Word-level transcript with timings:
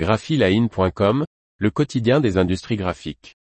graphiline.com, 0.00 1.26
le 1.58 1.70
quotidien 1.70 2.20
des 2.20 2.38
industries 2.38 2.76
graphiques. 2.76 3.36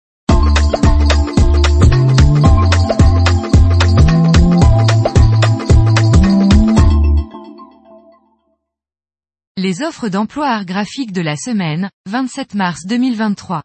Les 9.56 9.82
offres 9.84 10.10
d'emploi 10.10 10.50
art 10.50 10.66
graphique 10.66 11.14
de 11.14 11.22
la 11.22 11.38
semaine, 11.38 11.90
27 12.10 12.56
mars 12.56 12.86
2023. 12.86 13.64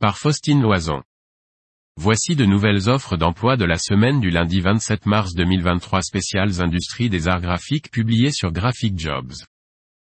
Par 0.00 0.16
Faustine 0.16 0.62
Loison. 0.62 1.02
Voici 2.00 2.36
de 2.36 2.46
nouvelles 2.46 2.88
offres 2.88 3.18
d'emploi 3.18 3.58
de 3.58 3.66
la 3.66 3.76
semaine 3.76 4.20
du 4.20 4.30
lundi 4.30 4.62
27 4.62 5.04
mars 5.04 5.34
2023 5.34 6.00
spéciales 6.00 6.62
industries 6.62 7.10
des 7.10 7.28
arts 7.28 7.42
graphiques 7.42 7.90
publiées 7.90 8.32
sur 8.32 8.50
Graphic 8.50 8.98
Jobs. 8.98 9.34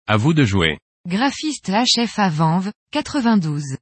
À 0.08 0.16
vous 0.16 0.34
de 0.34 0.44
jouer. 0.44 0.78
Graphiste 1.08 1.70
HF 1.70 2.18
à 2.18 2.28
Vanves, 2.28 2.70
92. 2.92 3.78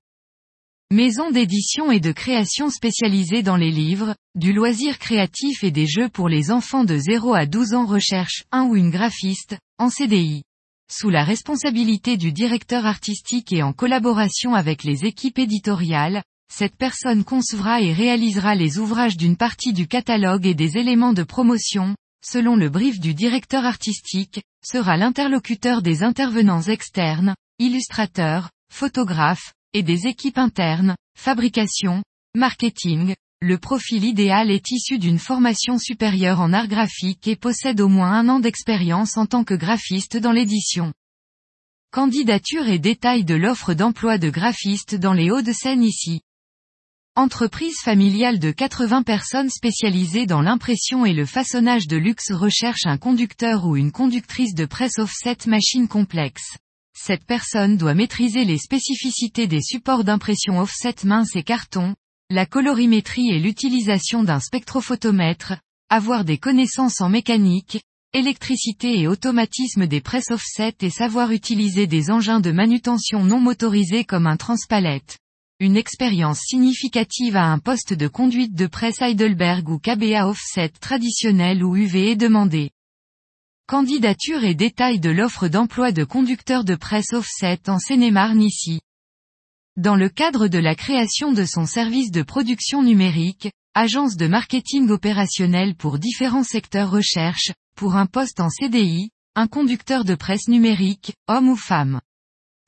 Maison 0.93 1.33
d'édition 1.33 1.91
et 1.91 1.99
de 1.99 2.13
création 2.13 2.71
spécialisée 2.71 3.43
dans 3.43 3.57
les 3.57 3.73
livres, 3.73 4.15
du 4.37 4.53
loisir 4.53 5.01
créatif 5.01 5.65
et 5.65 5.73
des 5.73 5.89
jeux 5.89 6.09
pour 6.09 6.29
les 6.29 6.53
enfants 6.53 6.85
de 6.85 6.97
0 6.97 7.35
à 7.35 7.47
12 7.47 7.75
ans 7.75 7.85
recherche 7.85 8.45
un 8.53 8.67
ou 8.67 8.77
une 8.77 8.91
graphiste, 8.91 9.59
en 9.77 9.91
CDI. 9.91 10.45
Sous 10.89 11.11
la 11.11 11.25
responsabilité 11.25 12.17
du 12.17 12.31
directeur 12.31 12.87
artistique 12.87 13.53
et 13.53 13.65
en 13.65 13.73
collaboration 13.73 14.55
avec 14.55 14.85
les 14.85 15.05
équipes 15.05 15.41
éditoriales, 15.41 16.23
cette 16.49 16.77
personne 16.77 17.25
concevra 17.25 17.81
et 17.81 17.93
réalisera 17.93 18.55
les 18.55 18.79
ouvrages 18.79 19.17
d'une 19.17 19.37
partie 19.37 19.73
du 19.73 19.89
catalogue 19.89 20.47
et 20.47 20.55
des 20.55 20.79
éléments 20.79 21.13
de 21.13 21.25
promotion, 21.25 21.97
selon 22.27 22.57
le 22.57 22.69
brief 22.69 22.99
du 22.99 23.15
directeur 23.15 23.65
artistique, 23.65 24.43
sera 24.65 24.97
l'interlocuteur 24.97 25.81
des 25.81 26.03
intervenants 26.03 26.63
externes, 26.63 27.37
illustrateurs, 27.59 28.51
photographes, 28.73 29.53
et 29.73 29.83
des 29.83 30.07
équipes 30.07 30.39
internes, 30.39 30.97
fabrication, 31.17 32.03
marketing, 32.35 33.15
le 33.43 33.59
profil 33.59 34.05
idéal 34.05 34.51
est 34.51 34.71
issu 34.71 34.99
d'une 34.99 35.19
formation 35.19 35.79
supérieure 35.79 36.41
en 36.41 36.53
art 36.53 36.69
graphique 36.69 37.29
et 37.29 37.37
possède 37.37 37.81
au 37.81 37.89
moins 37.89 38.13
un 38.13 38.29
an 38.29 38.41
d'expérience 38.41 39.17
en 39.19 39.27
tant 39.27 39.45
que 39.45 39.55
graphiste 39.55 40.17
dans 40.17 40.33
l'édition. 40.33 40.93
Candidature 41.93 42.67
et 42.69 42.79
détails 42.79 43.25
de 43.25 43.35
l'offre 43.35 43.75
d'emploi 43.75 44.19
de 44.19 44.31
graphiste 44.31 44.95
dans 44.95 45.13
les 45.13 45.31
Hauts-de-Seine 45.31 45.83
ici. 45.83 46.23
Entreprise 47.19 47.77
familiale 47.83 48.39
de 48.39 48.51
80 48.51 49.03
personnes 49.03 49.49
spécialisées 49.49 50.27
dans 50.27 50.43
l'impression 50.43 51.07
et 51.07 51.15
le 51.15 51.25
façonnage 51.25 51.87
de 51.87 51.97
luxe 51.97 52.31
recherche 52.31 52.85
un 52.85 52.99
conducteur 52.99 53.65
ou 53.65 53.75
une 53.75 53.91
conductrice 53.91 54.55
de 54.55 54.67
presse 54.67 54.99
offset 54.99 55.39
machine 55.47 55.89
complexe. 55.89 56.59
Cette 56.95 57.25
personne 57.25 57.79
doit 57.79 57.95
maîtriser 57.95 58.45
les 58.45 58.59
spécificités 58.59 59.47
des 59.47 59.63
supports 59.63 60.05
d'impression 60.05 60.61
offset 60.61 60.95
mince 61.05 61.35
et 61.37 61.43
carton, 61.43 61.95
la 62.29 62.45
colorimétrie 62.45 63.31
et 63.31 63.39
l'utilisation 63.39 64.23
d'un 64.23 64.39
spectrophotomètre, 64.39 65.55
avoir 65.89 66.23
des 66.23 66.37
connaissances 66.37 67.01
en 67.01 67.09
mécanique, 67.09 67.81
électricité 68.13 69.01
et 69.01 69.09
automatisme 69.09 69.87
des 69.87 70.03
presses 70.03 70.33
offset 70.33 70.75
et 70.83 70.91
savoir 70.91 71.33
utiliser 71.33 71.87
des 71.87 72.11
engins 72.11 72.41
de 72.41 72.53
manutention 72.53 73.25
non 73.25 73.41
motorisés 73.41 74.05
comme 74.05 74.27
un 74.27 74.37
transpalette. 74.37 75.17
Une 75.59 75.79
expérience 75.79 76.41
significative 76.41 77.35
à 77.35 77.47
un 77.47 77.59
poste 77.59 77.95
de 77.95 78.09
conduite 78.09 78.55
de 78.55 78.67
presse 78.67 79.01
Heidelberg 79.01 79.67
ou 79.71 79.79
KBA 79.79 80.29
offset 80.29 80.69
traditionnel 80.69 81.65
ou 81.65 81.77
UV 81.77 82.11
est 82.11 82.17
demandée. 82.17 82.73
Candidature 83.67 84.45
et 84.45 84.55
détails 84.55 85.01
de 85.01 85.09
l'offre 85.09 85.49
d'emploi 85.49 85.93
de 85.93 86.05
conducteur 86.05 86.63
de 86.63 86.75
presse 86.75 87.15
offset 87.15 87.71
en 87.71 87.79
Seine-et-Marne. 87.79 88.47
Dans 89.79 89.97
le 89.97 90.11
cadre 90.11 90.49
de 90.49 90.59
la 90.59 90.75
création 90.75 91.33
de 91.33 91.47
son 91.47 91.65
service 91.65 92.11
de 92.11 92.21
production 92.23 92.83
numérique, 92.83 93.51
agence 93.75 94.17
de 94.17 94.27
marketing 94.27 94.91
opérationnel 94.91 95.75
pour 95.75 95.99
différents 95.99 96.45
secteurs 96.45 96.91
recherche, 96.91 97.51
pour 97.77 97.97
un 97.97 98.05
poste 98.05 98.41
en 98.41 98.51
CDI, 98.51 99.09
un 99.35 99.47
conducteur 99.47 100.05
de 100.05 100.17
presse 100.17 100.49
numérique, 100.49 101.15
homme 101.29 101.49
ou 101.49 101.57
femme. 101.57 102.03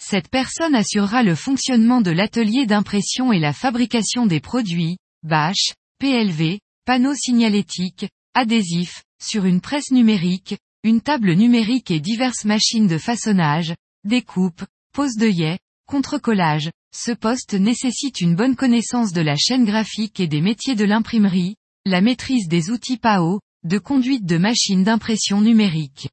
Cette 0.00 0.28
personne 0.28 0.74
assurera 0.74 1.22
le 1.22 1.34
fonctionnement 1.34 2.00
de 2.00 2.10
l'atelier 2.10 2.66
d'impression 2.66 3.32
et 3.32 3.40
la 3.40 3.52
fabrication 3.52 4.26
des 4.26 4.40
produits, 4.40 4.96
bâches, 5.22 5.74
PLV, 5.98 6.60
panneaux 6.84 7.14
signalétiques, 7.14 8.08
adhésifs, 8.34 9.02
sur 9.22 9.44
une 9.44 9.60
presse 9.60 9.90
numérique, 9.90 10.56
une 10.84 11.00
table 11.00 11.32
numérique 11.32 11.90
et 11.90 12.00
diverses 12.00 12.44
machines 12.44 12.86
de 12.86 12.98
façonnage, 12.98 13.74
découpe, 14.04 14.64
pose 14.94 15.16
d'œillet, 15.16 15.58
contre-collage. 15.86 16.70
Ce 16.94 17.12
poste 17.12 17.54
nécessite 17.54 18.20
une 18.20 18.36
bonne 18.36 18.56
connaissance 18.56 19.12
de 19.12 19.20
la 19.20 19.36
chaîne 19.36 19.64
graphique 19.64 20.20
et 20.20 20.28
des 20.28 20.40
métiers 20.40 20.76
de 20.76 20.84
l'imprimerie, 20.84 21.56
la 21.84 22.00
maîtrise 22.00 22.48
des 22.48 22.70
outils 22.70 22.98
PAO, 22.98 23.40
de 23.64 23.78
conduite 23.78 24.24
de 24.24 24.38
machines 24.38 24.84
d'impression 24.84 25.40
numérique. 25.40 26.08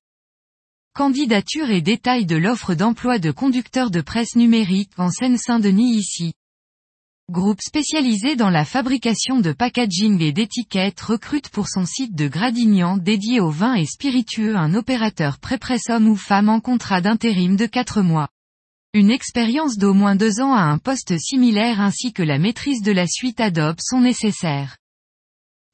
Candidature 0.97 1.72
et 1.72 1.81
détails 1.81 2.25
de 2.25 2.38
l'offre 2.38 2.73
d'emploi 2.73 3.19
de 3.19 3.29
conducteur 3.29 3.91
de 3.91 4.00
presse 4.00 4.38
numérique 4.38 4.91
en 4.97 5.09
Seine-Saint-Denis 5.09 5.97
ici. 5.97 6.31
Groupe 7.29 7.59
spécialisé 7.61 8.38
dans 8.38 8.50
la 8.50 8.63
fabrication 8.63 9.41
de 9.41 9.51
packaging 9.51 10.22
et 10.22 10.31
d'étiquettes 10.31 11.01
recrute 11.01 11.50
pour 11.50 11.67
son 11.67 11.85
site 11.85 12.16
de 12.16 12.29
Gradignan 12.29 12.95
dédié 12.95 13.41
aux 13.41 13.50
vins 13.50 13.73
et 13.73 13.85
spiritueux 13.85 14.56
un 14.56 14.73
opérateur 14.73 15.38
pré-presse 15.39 15.89
homme 15.89 16.07
ou 16.07 16.16
femme 16.16 16.47
en 16.47 16.61
contrat 16.61 17.01
d'intérim 17.01 17.57
de 17.57 17.66
4 17.66 18.01
mois. 18.01 18.29
Une 18.94 19.12
expérience 19.12 19.77
d'au 19.77 19.94
moins 19.94 20.16
2 20.16 20.39
ans 20.39 20.53
à 20.53 20.62
un 20.62 20.77
poste 20.77 21.17
similaire 21.17 21.81
ainsi 21.81 22.13
que 22.13 22.23
la 22.23 22.39
maîtrise 22.39 22.83
de 22.83 22.94
la 22.94 23.06
suite 23.06 23.41
Adobe 23.41 23.81
sont 23.81 24.00
nécessaires. 24.00 24.77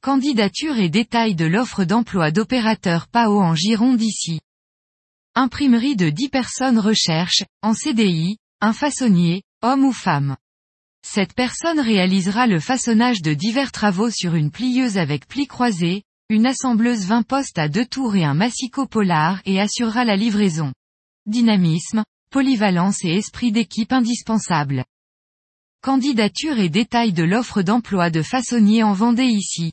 Candidature 0.02 0.78
et 0.78 0.88
détails 0.88 1.36
de 1.36 1.44
l'offre 1.44 1.84
d'emploi 1.84 2.32
d'opérateur 2.32 3.06
PAO 3.06 3.40
en 3.40 3.54
Gironde 3.54 4.02
ici. 4.02 4.40
Imprimerie 5.34 5.96
de 5.96 6.10
10 6.10 6.28
personnes 6.28 6.78
recherche, 6.78 7.42
en 7.62 7.72
CDI, 7.72 8.36
un 8.60 8.74
façonnier, 8.74 9.42
homme 9.62 9.86
ou 9.86 9.92
femme. 9.92 10.36
Cette 11.06 11.32
personne 11.32 11.80
réalisera 11.80 12.46
le 12.46 12.60
façonnage 12.60 13.22
de 13.22 13.32
divers 13.32 13.72
travaux 13.72 14.10
sur 14.10 14.34
une 14.34 14.50
plieuse 14.50 14.98
avec 14.98 15.26
plis 15.26 15.46
croisés, 15.46 16.02
une 16.28 16.44
assembleuse 16.44 17.06
20 17.06 17.22
postes 17.22 17.58
à 17.58 17.70
deux 17.70 17.86
tours 17.86 18.14
et 18.14 18.24
un 18.24 18.34
massicot 18.34 18.86
polar 18.86 19.40
et 19.46 19.58
assurera 19.58 20.04
la 20.04 20.16
livraison. 20.16 20.74
Dynamisme, 21.24 22.04
polyvalence 22.30 23.02
et 23.02 23.14
esprit 23.14 23.52
d'équipe 23.52 23.94
indispensable. 23.94 24.84
Candidature 25.82 26.58
et 26.58 26.68
détails 26.68 27.14
de 27.14 27.24
l'offre 27.24 27.62
d'emploi 27.62 28.10
de 28.10 28.20
façonnier 28.20 28.82
en 28.82 28.92
Vendée 28.92 29.24
ici. 29.24 29.72